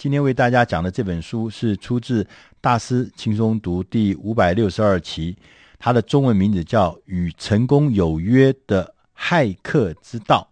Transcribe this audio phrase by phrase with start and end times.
[0.00, 2.24] 今天为大家讲的这本书是出自
[2.58, 5.36] 《大师轻松读》第五百六十二期，
[5.78, 10.48] 它的中文名字叫《与成功有约的骇客之道》。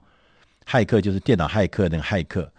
[0.71, 2.53] 骇客就是电脑骇客那个骇客。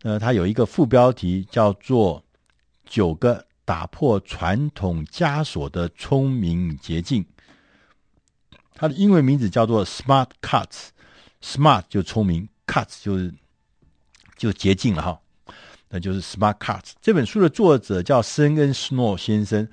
[0.00, 2.24] 呃，它有一个副标题叫做
[2.88, 7.22] “九个打破传统枷锁的聪明捷径”。
[8.72, 13.30] 它的英文名字叫做 “Smart Cuts”，“Smart” 就聪明，“Cuts” 就是
[14.38, 15.20] 就捷径了哈。
[15.90, 16.92] 那就是 Smart Cards。
[17.02, 19.68] 这本书的作者叫森恩·斯诺先生。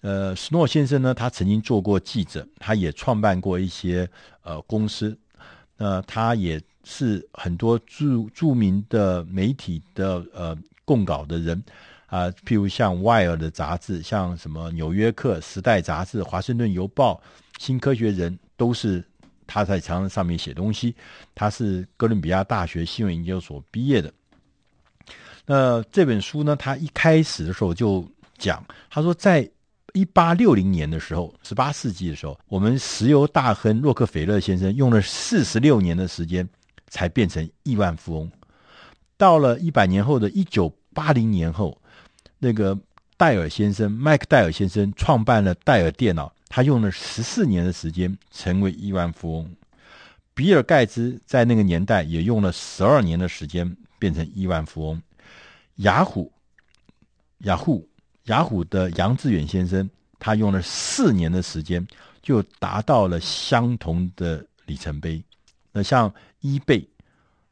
[0.00, 4.08] 呃，斯诺先生呢，他曾经做过记者，他也创办过一些
[4.42, 5.16] 呃公司。
[5.76, 11.62] 呃，他也是很多著著名的媒体的呃供稿的人
[12.06, 17.20] 啊、譬如像《Wire》的杂志，像什么《纽约客》、《时代》杂志、《华盛顿邮报》、
[17.62, 19.04] 《新科学人》，都是
[19.46, 20.94] 他在墙上上面写东西。
[21.34, 24.10] 他是哥伦比亚大学新闻研究所毕业的。
[25.50, 28.06] 那这本书呢，他一开始的时候就
[28.36, 29.48] 讲，他说，在
[29.94, 36.46] 一八六零年的时候，十八世纪的时候，我们石油大亨洛克菲勒先生用了四十六年的时间
[36.88, 38.30] 才变成亿万富翁。
[39.16, 41.80] 到了一百年后的一九八零年后，
[42.38, 42.78] 那个
[43.16, 49.50] 戴尔先生，麦克戴尔先生创办了戴尔电脑，他用了十四年的时间成为亿万富翁。
[50.34, 55.02] 比尔盖茨在那个年代也用了十二年的时间变成亿万富翁。
[55.78, 56.32] 雅虎，
[57.38, 57.88] 雅虎，
[58.24, 61.86] 雅虎的杨致远先生，他用了四年的时间
[62.20, 65.22] 就达到了相同的里程碑。
[65.70, 66.12] 那像
[66.42, 66.84] eBay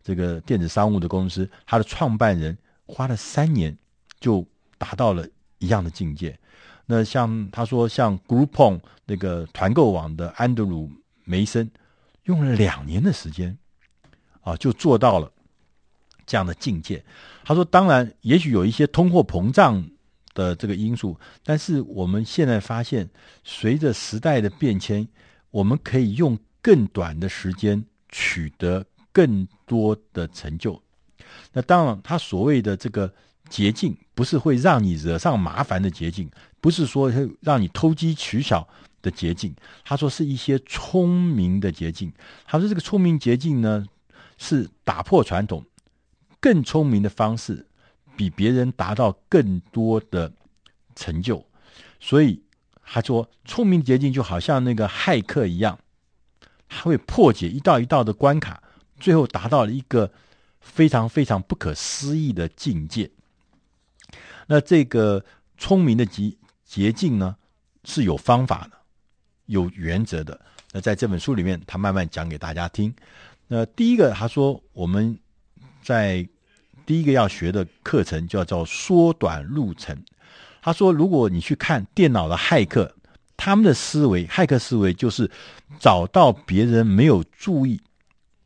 [0.02, 3.76] 这个电子商务的公司，他的创办人花了三年
[4.18, 4.44] 就
[4.76, 5.24] 达到了
[5.58, 6.36] 一样的境界。
[6.86, 10.90] 那像他说，像 Groupon 那个团购网的安德鲁
[11.24, 11.70] 梅森，
[12.24, 13.56] 用了两年的时间
[14.40, 15.30] 啊，就做到了。
[16.26, 17.02] 这样的境界，
[17.44, 19.88] 他说：“当然，也许有一些通货膨胀
[20.34, 23.08] 的这个因素，但是我们现在发现，
[23.44, 25.06] 随着时代的变迁，
[25.52, 30.82] 我们可以用更短的时间取得更多的成就。
[31.52, 33.12] 那当然，他所谓的这个
[33.48, 36.28] 捷径，不是会让你惹上麻烦的捷径，
[36.60, 38.66] 不是说会让你偷机取巧
[39.00, 39.54] 的捷径。
[39.84, 42.12] 他说是一些聪明的捷径。
[42.44, 43.86] 他说这个聪明捷径呢，
[44.38, 45.64] 是打破传统。”
[46.40, 47.66] 更聪明的方式，
[48.16, 50.32] 比别人达到更多的
[50.94, 51.44] 成就，
[52.00, 52.42] 所以
[52.82, 55.78] 他说，聪明捷径就好像那个骇客一样，
[56.68, 58.62] 他会破解一道一道的关卡，
[58.98, 60.12] 最后达到了一个
[60.60, 63.10] 非常非常不可思议的境界。
[64.46, 65.24] 那这个
[65.58, 67.36] 聪明的捷捷径呢，
[67.84, 68.78] 是有方法的，
[69.46, 70.40] 有原则的。
[70.72, 72.94] 那在这本书里面，他慢慢讲给大家听。
[73.48, 75.18] 那第一个，他说我们
[75.86, 76.28] 在
[76.84, 79.96] 第一个要学的课程叫做缩短路程。
[80.60, 82.92] 他说，如果你去看电脑的骇客，
[83.36, 85.30] 他们的思维，骇客思维就是
[85.78, 87.80] 找到别人没有注意，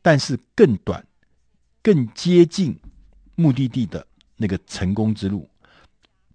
[0.03, 1.03] 但是更短、
[1.81, 2.79] 更接近
[3.33, 4.05] 目的地的
[4.37, 5.49] 那个成功之路，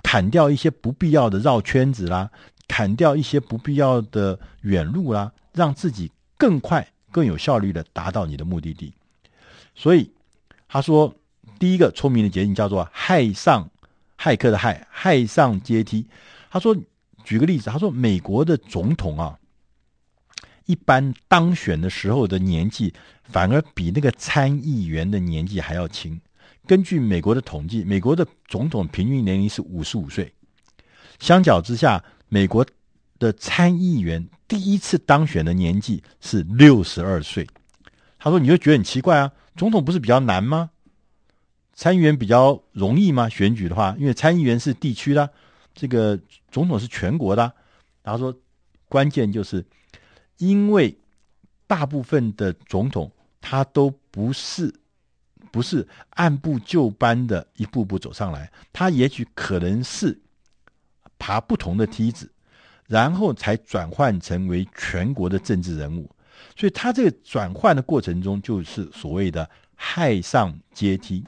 [0.03, 2.29] 砍掉一些不必要的绕圈子啦，
[2.67, 8.93] 砍掉一些不必要的远路啦，让自己更快、更有效率的达到你的目的地。
[9.77, 10.11] 所以
[10.69, 11.15] 他说。
[11.59, 13.71] 第一个聪明的捷径叫做“骇上
[14.21, 16.07] 骇客”的“骇”，骇上阶梯。
[16.51, 16.77] 他说
[17.25, 19.39] ：“举个例子，他说美国的总统啊，
[20.67, 22.93] 一般当选的时候的年纪
[23.25, 26.21] 反而比那个参议员的年纪还要轻。
[26.67, 30.31] 根据美国的统计，美国的总统平均年龄是五十五岁。
[31.21, 32.67] 相较之下，美国
[33.19, 37.47] 的参议员第一次当选的年纪是六十二岁。
[38.27, 40.71] 他说：‘你就觉得很奇怪啊，总统不是比较难吗？’”
[41.75, 43.29] 参议员比较容易吗？
[43.29, 45.31] 选举的话，因为参议员是地区的，
[45.75, 46.19] 这个
[46.51, 47.53] 总统是全国的。
[48.03, 48.37] 然后说，
[48.89, 49.65] 关键就是
[50.39, 50.99] 因为
[51.69, 54.75] 大部分的总统他都不是
[55.53, 60.19] 不是按部就班的一步步走上来，他也许可能是
[61.19, 62.33] 爬不同的梯子，
[62.89, 66.11] 然后才转换成为全国的政治人物。
[66.57, 71.25] 所以他这个转换的过程中，就是所谓的“害上阶梯”。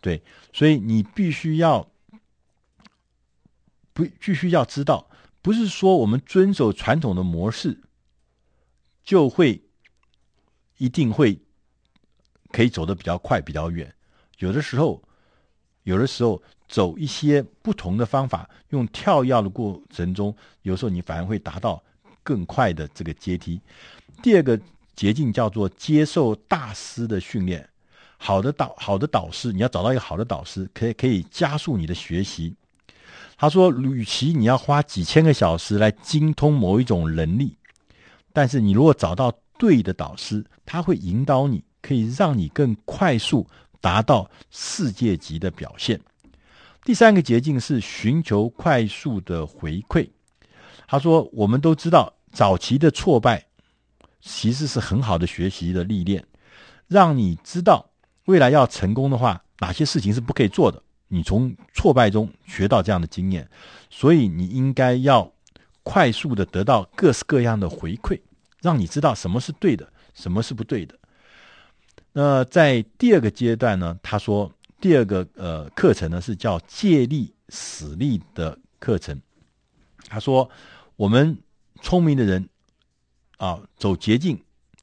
[0.00, 0.22] 对，
[0.52, 1.90] 所以你必须要
[3.92, 5.10] 不必须要知道，
[5.42, 7.82] 不是说我们遵守传统的模式
[9.02, 9.60] 就会
[10.76, 11.40] 一定会
[12.52, 13.92] 可以走得比较快、比较远。
[14.38, 15.02] 有的时候，
[15.82, 21.82] 有的时候走一些不同的方法，用跳跃的过程中，有时候你反而会达到
[22.22, 23.60] 更快的这个阶梯。
[24.22, 24.58] 第二个
[24.94, 27.68] 捷径叫做接受大师的训练。
[28.16, 32.54] 好的导好的导师，你要找到一个好的导师，可以可以加速你的学习。
[33.36, 37.56] 他说，与其你要花几千个小时来精通某一种能力，
[38.32, 43.46] 但是你如果找到对的导师，他会引导你，可以让你更快速
[43.80, 46.00] 达到世界级的表现。
[46.82, 50.08] 第三个捷径是寻求快速的回馈。
[50.88, 53.46] 他说，我们都知道，早期的挫败
[54.20, 56.24] 其实是很好的学习的历练，
[56.86, 57.90] 让你知道
[58.24, 60.82] 未来要成功的话，哪些事情是不可以做的。
[61.08, 63.48] 你从挫败中学到这样的经验，
[63.88, 65.32] 所以你应该要
[65.82, 68.20] 快速的得到各式各样的回馈，
[68.60, 70.94] 让你知道什么是对的，什么是不对的。
[72.12, 79.18] 那在第二个阶段呢，他说第二个呃课程呢是叫借力使力的课程。
[80.08, 80.50] 他说
[80.96, 81.38] 我们
[81.80, 82.48] 聪明的人
[83.38, 84.38] 啊，走捷径，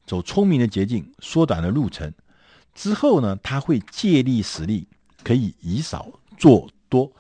[0.06, 2.12] 走聪明的捷径，缩短了路程
[2.74, 4.88] 之后呢，他会借力使力。
[5.24, 6.08] 可以以少
[6.38, 7.12] 做多，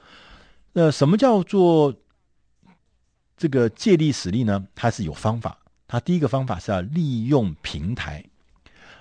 [0.73, 1.91] 那什么叫做
[3.35, 4.63] 这个借力使力呢？
[4.75, 5.57] 它是有方法。
[5.87, 8.23] 他第一个方法是要利用平台。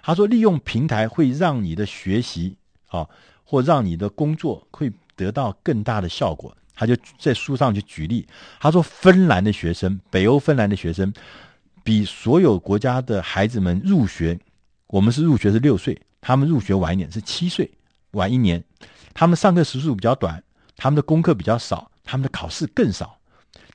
[0.03, 2.57] 他说，利用平台会让你的学习
[2.87, 3.07] 啊，
[3.45, 6.57] 或让你的工作会得到更大的效果。
[6.75, 8.27] 他就在书上去举例，
[8.59, 11.13] 他说，芬兰的学生，北欧芬兰的学生，
[11.85, 14.37] 比所有国家的孩子们入学，
[14.89, 17.71] 我们是入学是六岁，他们入学晚一点是七岁，
[18.13, 18.65] 晚一年。
[19.13, 20.43] 他们上课时数比较短，
[20.77, 23.17] 他们的功课比较少，他们的考试更少。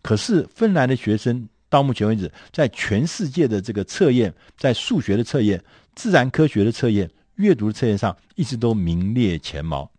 [0.01, 5.63] 可是芬兰的学生到目前为止，在全世界的这个测验，在数学的测验、
[5.93, 9.89] 自然科学的测验、阅读的测验上，一直都名列前茅。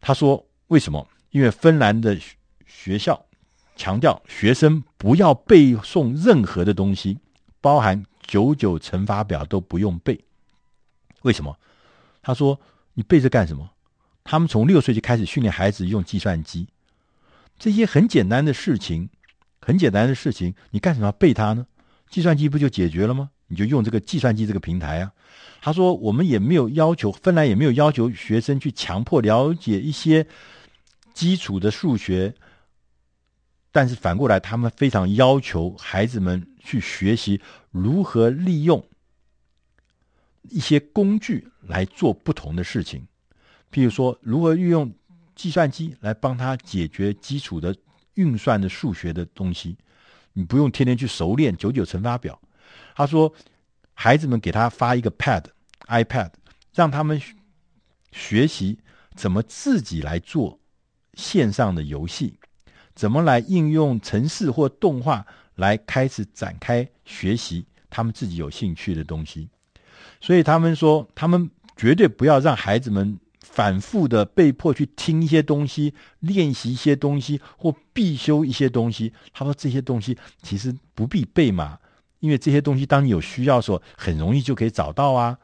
[0.00, 1.04] 他说：“为什么？
[1.30, 2.16] 因为芬兰的
[2.64, 3.25] 学校
[3.76, 7.18] 强调学生不要背诵任何的东西，
[7.60, 10.18] 包含九九乘法表都不用背。
[11.22, 11.56] 为什么？
[12.22, 12.58] 他说：
[12.94, 13.70] 你背这干什么？”
[14.24, 16.66] 他们从六岁就开始训练孩子用计算机，
[17.58, 19.08] 这些很简单的事情，
[19.60, 21.66] 很简单的事情，你干什么要背它呢？
[22.10, 23.30] 计算机不就解决了吗？
[23.46, 25.12] 你就用这个计算机这个平台啊。
[25.60, 30.26] 他说，我们也没有要求，芬兰也没有要求学生去强迫了解一些
[31.14, 32.34] 基础的数学，
[33.76, 37.38] 但是反过来，他们非常要求孩子们去学习
[37.70, 38.82] 如何利用
[40.44, 43.06] 一些工具来做不同的事情。
[43.70, 44.90] 譬如说，如何运用
[45.34, 47.76] 计算机来帮他解决基础的
[48.14, 49.76] 运算的数学的东西，
[50.32, 52.40] 你不用天天去熟练九九乘法表。
[52.94, 53.30] 他说，
[53.92, 55.44] 孩子们给他发一个 Pad、
[55.88, 56.30] iPad，
[56.72, 57.20] 让他们
[58.10, 58.78] 学习
[59.14, 60.58] 怎么自己来做
[61.12, 62.38] 线上的游戏，
[62.96, 69.48] 怎么来应用程式或动画来开始展开学习他们自己有兴趣的东西。
[70.20, 73.16] 所以他们说，他们绝对不要让孩子们。
[73.40, 79.10] 反复的被迫去听一些东西，练习一些东西，或必修一些东西。
[79.32, 81.78] 他说这些东西其实不必背嘛，
[82.20, 85.38] 因为这些东西当你有需要的时候，很容易就可以找到啊。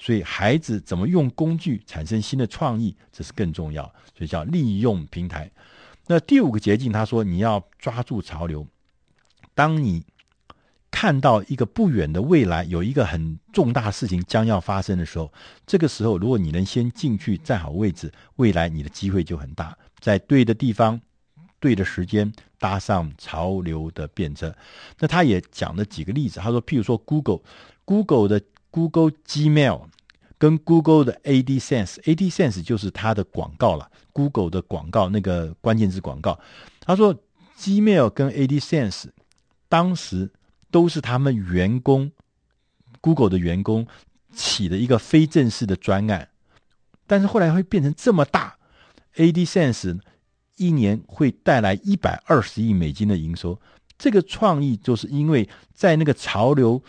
[0.00, 3.84] 所以孩子怎么用工具产生新的创意，这是更重要。
[4.18, 5.48] 所以叫利用平台。
[6.06, 8.66] 那第五个捷径，他说你要抓住潮流。
[9.54, 10.04] 当你
[10.90, 15.32] 看到一个不远的未来，有一个很重大事情将要发生的时候，
[15.66, 21.00] 这个时候如果你能先进去站好位置，未来你的机会就很大，在对的地方、
[21.60, 24.54] 对的时间搭上潮流的便车。
[24.98, 29.82] 那他也讲了几个例子，他说，譬如说 Google，Google 的 Google Gmail
[30.42, 36.36] 跟 Google 的 AdSense，AdSense 就是它的广告了，Google 的广告那个关键字广告。
[36.80, 37.14] 他说
[37.58, 39.04] Gmail 跟 AdSense
[39.68, 40.32] 当时。
[40.72, 42.10] 都是他们员工
[43.02, 43.86] ，Google 的员工
[44.34, 46.30] 起的一个非正式的专案，
[47.06, 48.56] 但是后来会变成这么大
[49.16, 50.00] ，AdSense
[50.56, 53.60] 一年会带来一百二十亿美金的营收。
[53.98, 56.82] 这个创意就是因为在那个潮流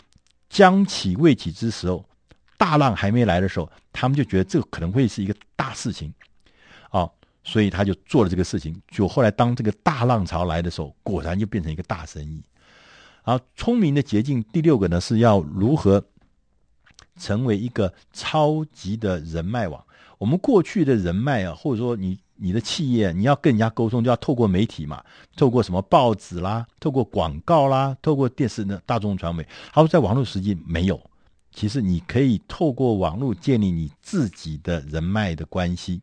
[0.50, 2.06] 将起未起之时候，
[2.64, 6.14] 大浪还没来的时候，他们就觉得这个可能会是一个大事情，
[6.92, 7.12] 哦，
[7.44, 8.74] 所以他就做了这个事情。
[8.88, 12.42] 就后来当这个大浪潮来的时候，果然就变成一个大生意。
[13.24, 16.02] 而聪明的捷径第六个呢，是要如何
[17.18, 19.84] 成为一个超级的人脉网。
[20.18, 25.04] 我们过去的人脉啊，或者说你你的企业，你要跟人家沟通，就要透过媒体嘛，
[25.36, 29.46] 透过什么报纸啦，透过广告啦，透过电视的大众传媒。
[29.74, 30.98] 他说，在网络时期没有，
[31.54, 36.02] 其实你可以透过网络建立你自己的人脉的关系。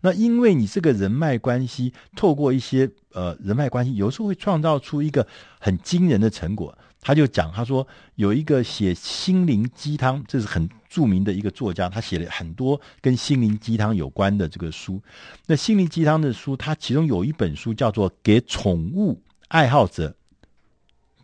[0.00, 5.26] 那因为你这个人脉关系，透过一些呃人脉关系，有时候会创造出一个
[5.60, 6.76] 很惊人的成果。
[7.04, 7.84] 他就讲，他说
[8.14, 15.02] 有一个写心灵鸡汤，这是很著名的一个作家，他写了很多跟心灵鸡汤有关的这个书。
[15.46, 20.14] 那心灵鸡汤的书，他其中有一本书叫做《给宠物爱好者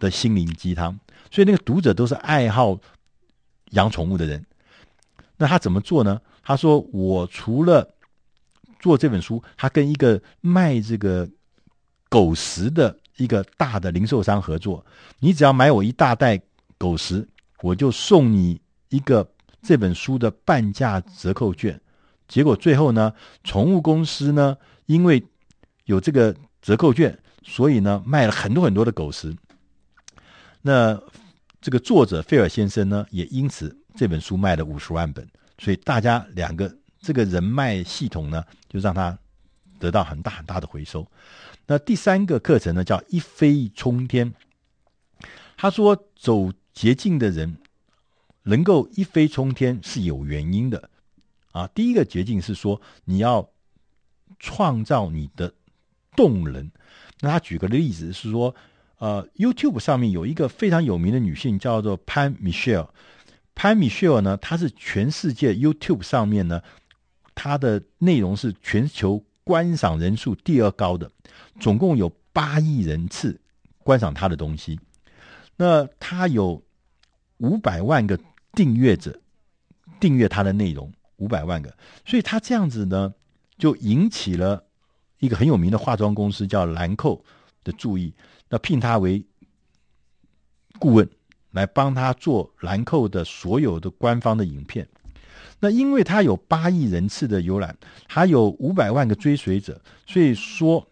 [0.01, 0.93] 的心灵鸡汤》，
[1.31, 2.77] 所以那个读者都是爱好
[3.71, 4.45] 养宠物的人。
[5.37, 6.21] 那他怎么做呢？
[6.43, 7.95] 他说：“我除了
[8.81, 11.29] 做这本书，他跟一个卖这个
[12.09, 14.87] 狗食的。”一个大的零售商合作，
[15.19, 16.41] 你只要买我一大袋
[16.79, 17.29] 狗食，
[17.63, 18.61] 我就送你
[18.91, 19.29] 一个
[19.61, 21.81] 这本书的半价折扣券。
[22.29, 24.57] 结果最后呢，宠物公司呢，
[24.87, 25.21] 因为
[25.87, 26.33] 有这个
[26.63, 29.37] 折扣券，所以呢，卖了很多很多的狗食。
[30.63, 30.97] 那
[31.61, 35.29] 这个作者费尔先生呢，也因此这本书卖了五十万本。
[35.59, 39.19] 所以大家两个这个人脉系统呢，就让他
[39.79, 41.07] 得到很大很大的回收。
[41.67, 44.33] 那第三个课程呢，叫一飞冲天。
[45.57, 47.57] 他说，走捷径的人
[48.45, 50.89] 能够一飞冲天是有原因的
[51.51, 51.67] 啊。
[51.75, 53.51] 第一个捷径是说，你要
[54.39, 55.53] 创造你的
[56.15, 56.71] 动能。
[57.21, 58.55] 那他举个例子是说，
[58.99, 62.89] 呃，YouTube 上面有一个非常有名的女性叫做潘米歇尔。
[63.55, 66.63] 潘米歇尔呢，她是全世界 YouTube 上面呢，
[67.35, 69.25] 她的内容是全球。
[69.45, 71.11] 观赏人数第二高的，
[71.59, 73.41] 总共有八亿人次
[73.79, 74.79] 观赏她的东西。
[75.57, 76.63] 那他有
[77.39, 78.21] 五百万个
[78.53, 79.19] 订阅者，
[79.99, 81.75] 订阅他的内容五百万个，
[82.05, 83.15] 所以他这样子呢，
[83.57, 84.63] 就引起了
[85.19, 87.25] 一个很有名的化妆公司叫兰蔻
[87.65, 88.13] 的注意，
[88.49, 89.25] 那聘他为
[90.79, 91.09] 顾问，
[91.51, 94.89] 来帮他做兰蔻的所有的官方的影片。
[95.61, 97.77] 那因为他有八亿人次的浏览，
[98.07, 100.87] 还有五百万个追随者，所以说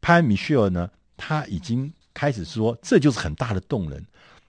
[0.00, 4.00] 潘米歇尔呢，他已经开始说这就是很大的动能。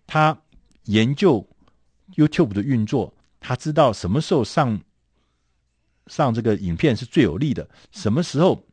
[0.05, 0.37] 他
[0.83, 1.47] 研究
[2.15, 4.79] YouTube 的运作，他知道什么时候上
[6.07, 8.66] 上这个影片是最有利的，什么时候。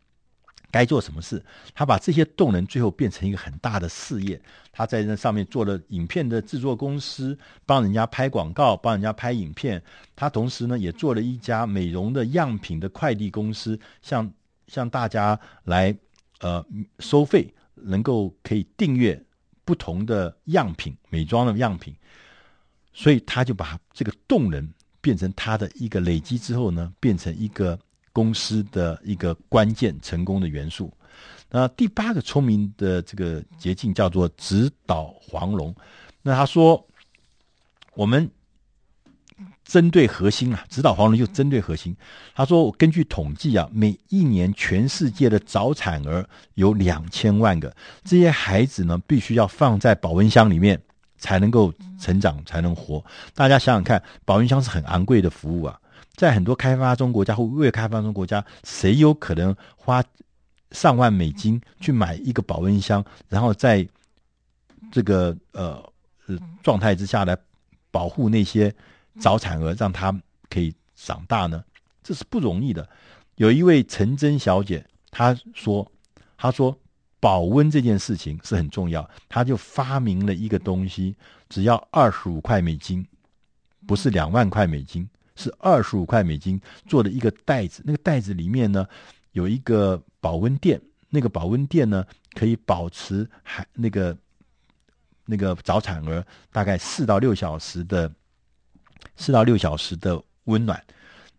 [0.75, 1.41] 该做什么事？
[1.73, 4.41] 他把这些动能最后变成一个很大的事业。
[4.73, 9.81] 他在那上面做了影片的制作公司，帮人家拍广告，帮人家拍影片。
[10.17, 14.29] 他同时呢，也做了一家美容的样品的快递公司，向
[14.67, 15.97] 向大家来
[16.41, 16.67] 呃
[16.99, 19.23] 收费，能够可以订阅
[19.65, 21.95] 不同的样品，美妆的样品。
[22.93, 24.69] 所以他就把这个动能
[25.01, 27.79] 变成他的一个累积之后呢，变成一个。
[28.15, 30.91] 公司的一个关键成功的元素。
[31.51, 35.75] 那第八个聪明的这个捷径叫做指导黄龙。
[36.23, 36.83] 那他说，
[37.95, 38.29] 我们
[39.65, 41.95] 针对核心啊，指导黄龙就针对核心。
[42.35, 50.81] 他说，我根据统计啊，每一年全世界的早产儿有两千万个，这些孩子呢，必须要放在保温箱里面
[51.19, 53.05] 才能够成长，才能活。
[53.35, 55.79] 大家想想看，保温箱是很昂贵的服务啊。
[56.15, 60.03] 在很多开发中国家或未开发中国家，谁有可能花
[60.71, 63.87] 上万美金去买一个保温箱，然后在
[64.93, 65.85] 这个呃
[66.63, 67.37] 状态之下来
[67.91, 68.73] 保护那些
[69.21, 70.17] 早产儿，让他
[70.49, 71.63] 可以长大呢？
[72.03, 72.89] 这是不容易的。
[73.37, 75.91] 有一位陈真小姐，她说
[76.39, 76.77] ：“她说
[77.19, 81.17] 保温这件事情是很重要，她就发明了一个东西，
[81.49, 83.05] 只要二十五块美金，
[83.87, 88.87] 不是两万块美金。”是二十五块美金做的一个袋子，那个袋子里面呢
[89.33, 94.17] 有一个保温垫，那个保温垫呢可以保持还那个
[95.27, 98.11] 那个早产儿大概四到六小时的
[99.17, 100.83] 四到六小时的温暖。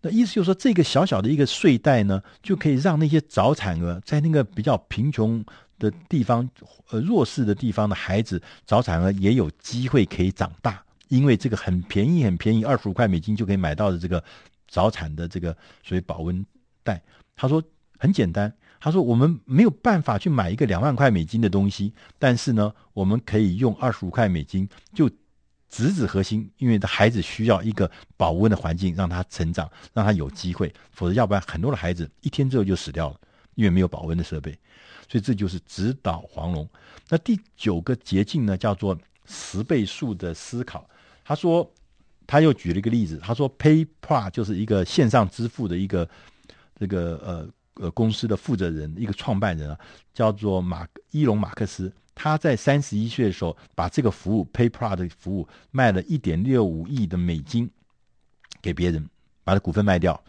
[0.02, 5.44] 那意思就是说，这个小小的一个睡袋呢，就可以让那些早产儿在那个比较贫穷
[5.80, 6.48] 的地方、
[6.92, 10.84] 呃弱势的地方的孩子，早产儿也有机会可以长大。
[11.08, 14.24] 因为这个很便宜，很便宜，二十五块美金就可以买到的这个
[14.68, 16.46] 早产的这个所谓保温
[16.84, 17.02] 袋，
[17.36, 17.64] 他说
[17.98, 25.10] 很简单，他说我们没有办法去买一个两万块美金的东西，但是呢，我们可以用二十五块美金就
[25.70, 33.20] 直指核心，因为孩子需要一个保温的环境让他成长，让他有机会，否则要不然很多的孩子一天之后就死掉了，
[33.56, 34.52] 因为没有保温的设备，
[35.10, 36.68] 所以这就是直捣黄龙。
[37.10, 40.88] 那第九个捷径呢，叫做十倍数的思考。
[41.26, 41.70] 他说，
[42.28, 43.20] 他又举了一个例子。
[43.22, 46.08] 他说，PayPal 就是一个线上支付的一个
[46.80, 49.80] 这个呃呃公司的负责人，一个创办人啊，
[50.14, 51.92] 叫做马伊隆马克思。
[52.14, 57.70] 他在三十一岁的时候，把这个服务 PayPal 的服务卖了一点六五亿的美金
[58.62, 59.10] 给别人，
[59.44, 60.24] 把他股份卖掉。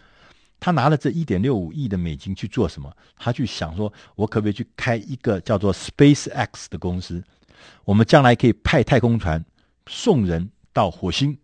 [0.58, 2.90] 他拿了这一点六五亿的美金去做什么？
[3.18, 7.22] 他去想说，我可不可以去开一个叫做 SpaceX 的公司？
[7.84, 9.44] 我们将来可以派太空船
[9.86, 11.34] 送人到火星，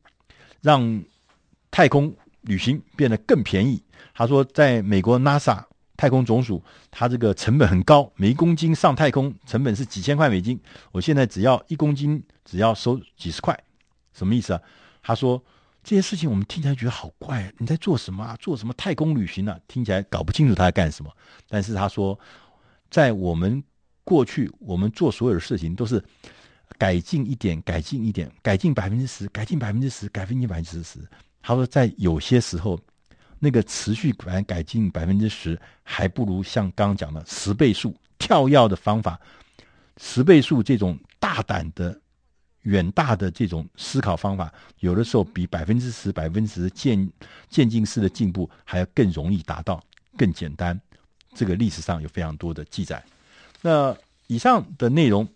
[0.60, 1.02] 让
[1.70, 3.82] 太空旅行变得更便宜。
[4.12, 5.64] 他说，在美国 NASA
[5.96, 10.60] 太空总署，它这个成本很高，每一公斤上太空成本是几千块美金。
[10.92, 13.58] 我现在只要一公斤，只要收几十块，
[14.12, 14.60] 什么意思啊？
[15.02, 15.42] 他说。
[15.84, 18.36] 这些事情我们听起来觉得好怪，你在做什么啊？
[18.38, 19.58] 做什么太空旅行呢？
[19.66, 21.10] 听起来搞不清楚他在干什么。
[21.48, 22.16] 但是他说，
[22.88, 23.60] 在我们
[24.04, 26.00] 过去，我们做所有的事情都是
[26.82, 30.98] 改进一点，改进一点，改进百分之十，改进百分之十，改进百分之十。
[31.40, 32.76] 他说，在有些时候，
[33.38, 39.20] 那个持续改改进百分之十，还不如像刚刚讲的十倍数跳跃的方法，
[39.98, 41.96] 十倍数这种大胆的。
[42.62, 47.10] 远大的这种思考方法，有的时候比百分之十、百分之十渐
[47.50, 49.82] 渐进式的进步还要更容易达到，
[50.16, 50.80] 更简单。
[51.34, 53.04] 这个历史上有非常多的记载。
[53.60, 53.92] 那
[54.28, 55.28] 以上的内容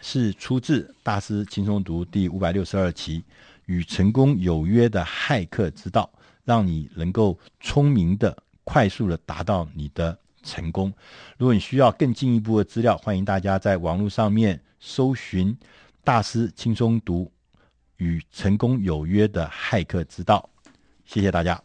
[0.00, 3.20] 是出自《大师轻松读》第五百六十二期，
[3.66, 6.10] 《与成功有约的骇客之道》，
[6.44, 10.92] 让你能够聪明的、快速的达到你的成功。
[11.38, 15.56] 如果你需要更进一步的资料，欢迎大家在网络上面搜寻。
[16.06, 17.32] 大师轻松读，
[17.96, 20.50] 与成功有约的骇客之道，
[21.06, 21.58] 谢谢大家。